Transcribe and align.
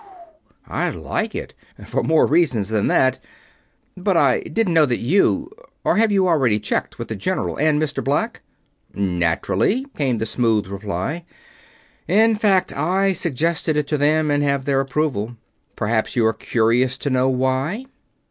"I'd 0.67 0.95
like 0.95 1.35
it 1.35 1.53
for 1.85 2.01
more 2.01 2.25
reasons 2.25 2.69
than 2.69 2.87
that. 2.87 3.19
But 3.95 4.17
I 4.17 4.39
didn't 4.39 4.73
know 4.73 4.87
that 4.87 4.97
you 4.97 5.51
or 5.83 5.97
have 5.97 6.11
you 6.11 6.27
already 6.27 6.59
checked 6.59 6.97
with 6.97 7.07
the 7.07 7.15
General 7.15 7.55
and 7.57 7.79
Mr. 7.79 8.03
Black?" 8.03 8.41
"Naturally," 8.95 9.85
came 9.95 10.17
the 10.17 10.25
smooth 10.25 10.65
reply. 10.65 11.23
"In 12.07 12.33
fact, 12.33 12.75
I 12.75 13.13
suggested 13.13 13.77
it 13.77 13.85
to 13.89 13.97
them 13.99 14.31
and 14.31 14.41
have 14.41 14.65
their 14.65 14.79
approval. 14.81 15.37
Perhaps 15.75 16.15
you 16.15 16.25
are 16.25 16.33
curious 16.33 16.97
to 16.97 17.11
know 17.11 17.29
why?" 17.29 17.85